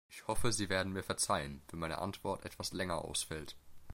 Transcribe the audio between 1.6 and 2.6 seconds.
wenn meine Antwort